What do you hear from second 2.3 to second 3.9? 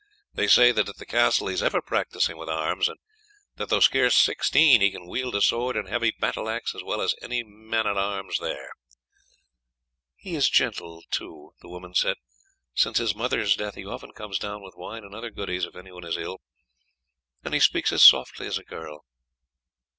with arms, and that though